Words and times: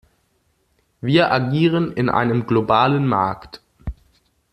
Wir 1.01 1.31
agieren 1.31 1.91
in 1.91 2.09
einem 2.09 2.47
globalen 2.47 3.05
Markt. 3.05 3.61